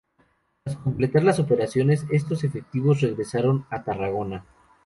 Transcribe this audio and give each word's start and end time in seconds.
Tras 0.63 0.77
completar 0.77 1.23
las 1.23 1.37
operaciones, 1.37 2.07
estos 2.09 2.43
efectivos 2.43 3.01
regresaron 3.01 3.67
a 3.69 3.83
Tarragona. 3.83 4.43